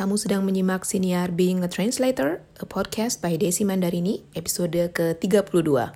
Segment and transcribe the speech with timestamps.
[0.00, 5.92] Kamu sedang menyimak Siniar Being a Translator, a podcast by Desi Mandarini, episode ke-32.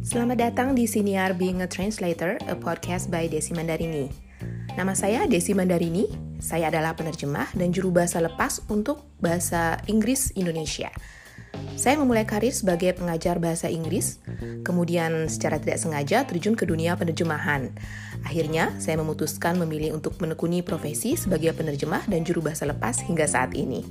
[0.00, 4.08] Selamat datang di Siniar Being a Translator, a podcast by Desi Mandarini.
[4.80, 6.08] Nama saya Desi Mandarini,
[6.40, 10.88] saya adalah penerjemah dan juru bahasa lepas untuk bahasa Inggris Indonesia.
[11.74, 14.22] Saya memulai karir sebagai pengajar bahasa Inggris,
[14.62, 17.74] kemudian secara tidak sengaja terjun ke dunia penerjemahan.
[18.22, 23.58] Akhirnya, saya memutuskan memilih untuk menekuni profesi sebagai penerjemah dan juru bahasa lepas hingga saat
[23.58, 23.82] ini.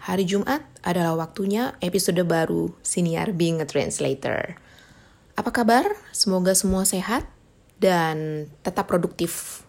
[0.00, 4.56] Hari Jumat adalah waktunya episode baru Siniar Being a Translator.
[5.36, 5.86] Apa kabar?
[6.10, 7.28] Semoga semua sehat
[7.78, 9.62] dan tetap produktif.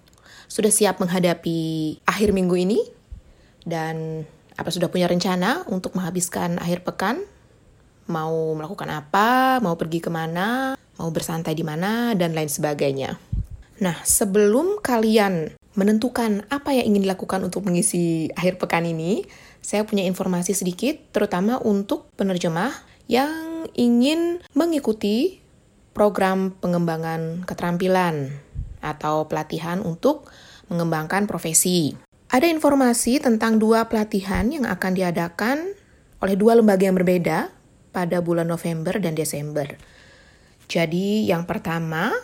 [0.48, 3.01] Sudah siap menghadapi akhir minggu ini?
[3.62, 4.26] Dan
[4.58, 7.22] apa sudah punya rencana untuk menghabiskan akhir pekan?
[8.10, 9.62] Mau melakukan apa?
[9.64, 10.76] Mau pergi ke mana?
[11.00, 12.14] Mau bersantai di mana?
[12.18, 13.18] Dan lain sebagainya.
[13.82, 19.26] Nah, sebelum kalian menentukan apa yang ingin dilakukan untuk mengisi akhir pekan ini,
[19.64, 22.74] saya punya informasi sedikit, terutama untuk penerjemah
[23.10, 25.42] yang ingin mengikuti
[25.98, 28.36] program pengembangan keterampilan
[28.82, 30.28] atau pelatihan untuk
[30.70, 31.96] mengembangkan profesi.
[32.32, 35.76] Ada informasi tentang dua pelatihan yang akan diadakan
[36.24, 37.52] oleh dua lembaga yang berbeda
[37.92, 39.68] pada bulan November dan Desember.
[40.72, 42.16] Jadi, yang pertama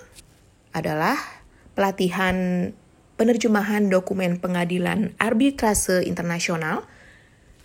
[0.72, 1.19] adalah
[1.75, 2.72] pelatihan
[3.19, 6.88] penerjemahan dokumen pengadilan arbitrase internasional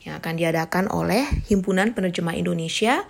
[0.03, 3.07] yang akan diadakan oleh Himpunan Penerjemah Indonesia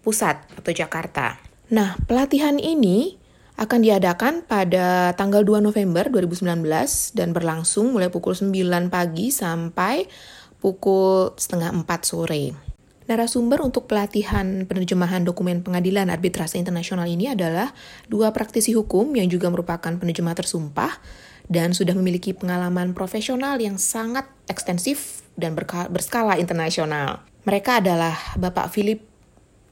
[0.00, 1.36] Pusat atau Jakarta.
[1.68, 3.20] Nah, pelatihan ini
[3.62, 6.66] akan diadakan pada tanggal 2 November 2019
[7.14, 8.50] dan berlangsung mulai pukul 9
[8.90, 10.10] pagi sampai
[10.58, 12.72] pukul setengah 4 sore.
[13.06, 17.74] Narasumber untuk pelatihan penerjemahan dokumen pengadilan arbitrase internasional ini adalah
[18.06, 21.02] dua praktisi hukum yang juga merupakan penerjemah tersumpah
[21.50, 25.58] dan sudah memiliki pengalaman profesional yang sangat ekstensif dan
[25.90, 27.26] berskala internasional.
[27.42, 29.02] Mereka adalah Bapak Philip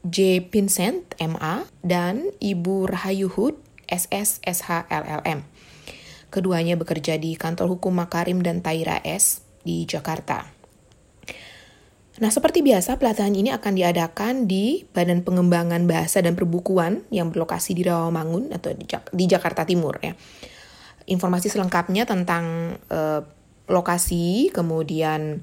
[0.03, 0.49] J.
[0.51, 3.31] Vincent, MA, dan Ibu Rahayu
[3.91, 5.43] Hood, SSSHLLM.
[6.31, 10.47] Keduanya bekerja di Kantor Hukum Makarim dan Taira S di Jakarta.
[12.21, 17.73] Nah, seperti biasa, pelatihan ini akan diadakan di Badan Pengembangan Bahasa dan Perbukuan yang berlokasi
[17.73, 20.13] di Rawamangun atau di, Jak di Jakarta Timur ya.
[21.09, 23.25] Informasi selengkapnya tentang uh,
[23.67, 25.41] lokasi, kemudian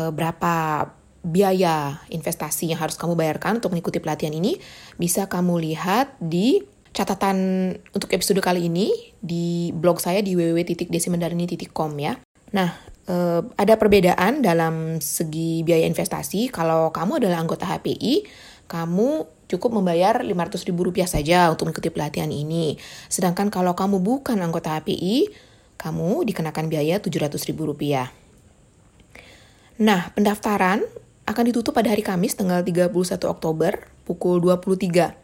[0.00, 0.88] uh, berapa
[1.24, 4.60] biaya investasi yang harus kamu bayarkan untuk mengikuti pelatihan ini
[5.00, 6.60] bisa kamu lihat di
[6.94, 7.36] catatan
[7.90, 12.14] untuk episode kali ini di blog saya di www.desimandarini.com ya.
[12.54, 12.70] Nah,
[13.10, 16.54] eh, ada perbedaan dalam segi biaya investasi.
[16.54, 18.30] Kalau kamu adalah anggota HPI,
[18.70, 22.78] kamu cukup membayar Rp500.000 saja untuk mengikuti pelatihan ini.
[23.10, 25.34] Sedangkan kalau kamu bukan anggota HPI,
[25.74, 27.58] kamu dikenakan biaya Rp700.000.
[29.82, 30.86] Nah, pendaftaran
[31.26, 32.94] akan ditutup pada hari Kamis tanggal 31
[33.26, 35.23] Oktober pukul 23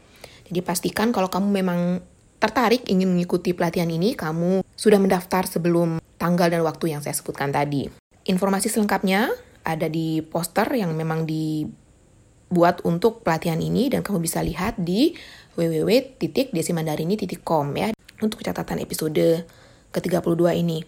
[0.51, 2.03] jadi pastikan kalau kamu memang
[2.43, 7.55] tertarik ingin mengikuti pelatihan ini, kamu sudah mendaftar sebelum tanggal dan waktu yang saya sebutkan
[7.55, 7.87] tadi.
[8.27, 9.31] Informasi selengkapnya
[9.63, 15.15] ada di poster yang memang dibuat untuk pelatihan ini dan kamu bisa lihat di
[15.55, 19.47] www.desimandarini.com ya untuk catatan episode
[19.95, 20.83] ke-32 ini.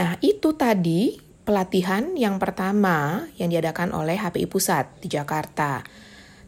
[0.00, 5.82] Nah, itu tadi pelatihan yang pertama yang diadakan oleh HPI Pusat di Jakarta.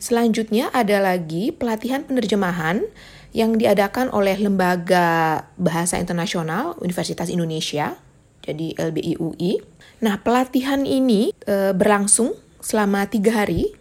[0.02, 2.82] Selanjutnya ada lagi pelatihan penerjemahan
[3.30, 7.94] yang diadakan oleh Lembaga Bahasa Internasional Universitas Indonesia,
[8.42, 9.62] jadi LBIUI.
[10.02, 13.78] Nah, pelatihan ini e, berlangsung selama tiga hari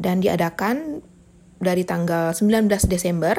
[0.00, 1.04] dan diadakan
[1.60, 3.36] dari tanggal 19 Desember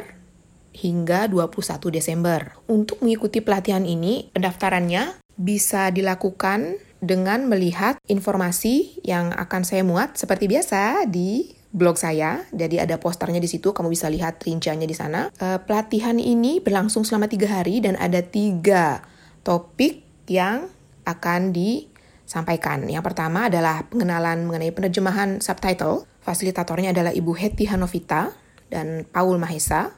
[0.70, 2.54] hingga 21 Desember.
[2.70, 10.46] Untuk mengikuti pelatihan ini, pendaftarannya bisa dilakukan dengan melihat informasi yang akan saya muat seperti
[10.46, 12.46] biasa di blog saya.
[12.54, 15.34] Jadi ada posternya di situ, kamu bisa lihat rinciannya di sana.
[15.42, 19.02] Uh, pelatihan ini berlangsung selama tiga hari dan ada tiga
[19.42, 20.70] topik yang
[21.04, 22.86] akan disampaikan.
[22.88, 26.08] Yang pertama adalah pengenalan mengenai penerjemahan subtitle.
[26.24, 28.32] Fasilitatornya adalah Ibu Heti Hanovita
[28.72, 29.92] dan Paul Mahesa.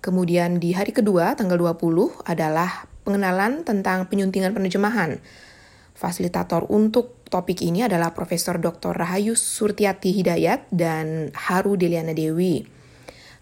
[0.00, 5.20] Kemudian di hari kedua, tanggal 20, adalah pengenalan tentang penyuntingan penerjemahan.
[6.00, 8.96] Fasilitator untuk topik ini adalah Profesor Dr.
[8.96, 12.64] Rahayu Surtiati Hidayat dan Haru Deliana Dewi.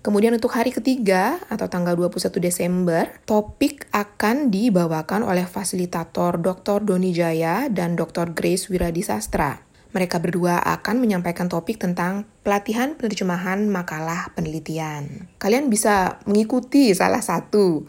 [0.03, 6.83] Kemudian untuk hari ketiga atau tanggal 21 Desember, topik akan dibawakan oleh fasilitator Dr.
[6.83, 8.35] Doni Jaya dan Dr.
[8.35, 9.63] Grace Wiradisastra.
[9.95, 15.31] Mereka berdua akan menyampaikan topik tentang pelatihan penerjemahan makalah penelitian.
[15.39, 17.87] Kalian bisa mengikuti salah satu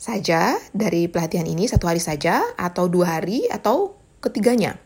[0.00, 4.80] saja dari pelatihan ini satu hari saja atau dua hari atau ketiganya.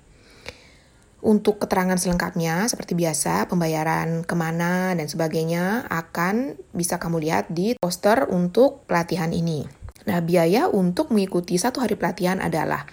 [1.25, 7.79] Untuk keterangan selengkapnya, seperti biasa, pembayaran ke mana dan sebagainya akan bisa kamu lihat di
[7.81, 9.65] poster untuk pelatihan ini.
[10.05, 12.85] Nah, biaya untuk mengikuti satu hari pelatihan adalah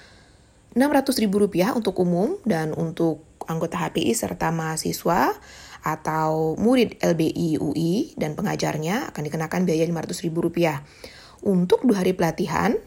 [0.71, 5.35] Rp600.000 untuk umum dan untuk anggota HPI serta mahasiswa
[5.83, 11.19] atau murid LBI UI dan pengajarnya akan dikenakan biaya Rp500.000.
[11.41, 12.77] Untuk dua hari pelatihan,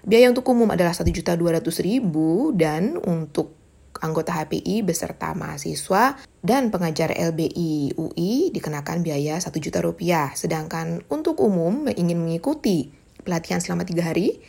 [0.00, 2.00] biaya untuk umum adalah Rp1.200.000
[2.56, 3.52] dan untuk
[4.00, 10.32] anggota HPI beserta mahasiswa dan pengajar LBI UI dikenakan biaya 1 juta rupiah.
[10.36, 12.92] Sedangkan untuk umum ingin mengikuti
[13.24, 14.40] pelatihan selama tiga hari,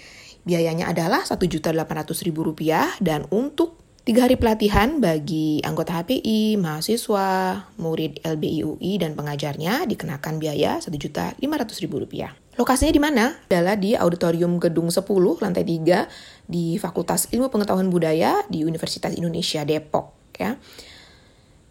[0.48, 8.64] biayanya adalah rp rupiah dan untuk Tiga hari pelatihan bagi anggota HPI, mahasiswa, murid LBI
[8.64, 12.47] UI, dan pengajarnya dikenakan biaya Rp1.500.000.
[12.58, 13.38] Lokasinya di mana?
[13.46, 15.06] Adalah di Auditorium Gedung 10,
[15.38, 16.10] lantai 3,
[16.50, 20.34] di Fakultas Ilmu Pengetahuan Budaya di Universitas Indonesia Depok.
[20.42, 20.58] Ya.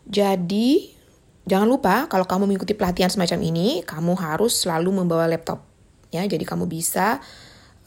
[0.07, 0.95] Jadi,
[1.43, 5.67] jangan lupa kalau kamu mengikuti pelatihan semacam ini, kamu harus selalu membawa laptop.
[6.15, 7.19] Ya, jadi kamu bisa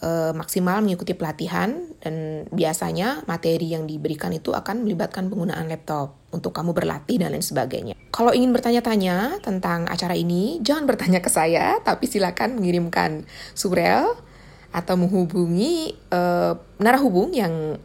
[0.03, 6.55] uh, maksimal mengikuti pelatihan dan biasanya materi yang diberikan itu akan melibatkan penggunaan laptop untuk
[6.55, 7.95] kamu berlatih dan lain sebagainya.
[8.09, 13.23] Kalau ingin bertanya-tanya tentang acara ini, jangan bertanya ke saya, tapi silakan mengirimkan
[13.53, 14.17] surel
[14.69, 17.77] atau menghubungi uh, narahubung yang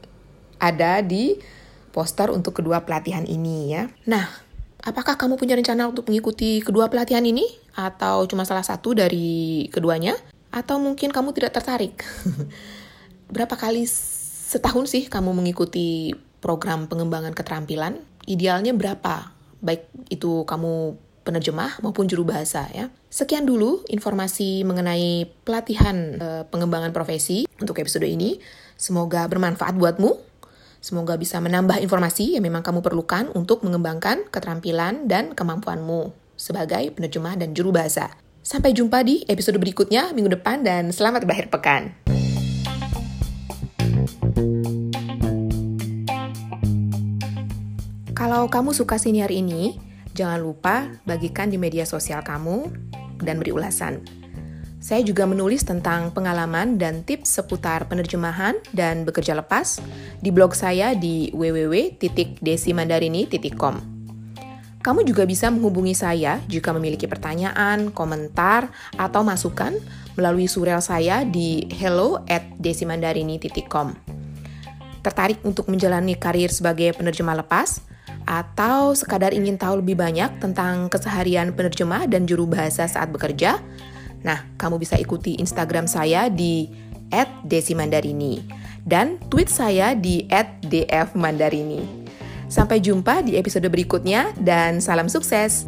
[0.61, 1.41] ada di
[1.95, 3.89] poster untuk kedua pelatihan ini ya.
[4.11, 4.27] Nah,
[4.85, 10.19] apakah kamu punya rencana untuk mengikuti kedua pelatihan ini atau cuma salah satu dari keduanya?
[10.55, 12.07] Atau mungkin kamu tidak tertarik?
[13.35, 17.99] Berapa kali setahun sih kamu mengikuti program pengembangan keterampilan?
[18.31, 19.35] Idealnya berapa?
[19.59, 20.95] Baik itu kamu
[21.27, 22.93] penerjemah maupun juru bahasa ya.
[23.11, 28.39] Sekian dulu informasi mengenai pelatihan e, pengembangan profesi untuk episode ini.
[28.77, 30.21] Semoga bermanfaat buatmu.
[30.85, 37.41] Semoga bisa menambah informasi yang memang kamu perlukan untuk mengembangkan keterampilan dan kemampuanmu sebagai penerjemah
[37.41, 38.13] dan juru bahasa.
[38.45, 41.97] Sampai jumpa di episode berikutnya minggu depan dan selamat berakhir pekan.
[48.13, 49.81] Kalau kamu suka siniar ini,
[50.13, 52.69] jangan lupa bagikan di media sosial kamu
[53.25, 54.05] dan beri ulasan.
[54.77, 59.81] Saya juga menulis tentang pengalaman dan tips seputar penerjemahan dan bekerja lepas
[60.21, 63.94] di blog saya di www.desimandarini.com.
[64.85, 68.69] Kamu juga bisa menghubungi saya jika memiliki pertanyaan, komentar,
[69.01, 69.73] atau masukan
[70.13, 73.97] melalui surel saya di hello at desimandarini.com.
[75.01, 77.81] Tertarik untuk menjalani karir sebagai penerjemah lepas?
[78.29, 83.65] Atau sekadar ingin tahu lebih banyak tentang keseharian penerjemah dan juru bahasa saat bekerja?
[84.21, 86.69] Nah, kamu bisa ikuti Instagram saya di
[87.45, 88.45] @desimandarini
[88.85, 90.29] dan tweet saya di
[90.61, 92.04] @dfmandarini.
[92.55, 95.67] Sampai jumpa di episode berikutnya dan salam sukses.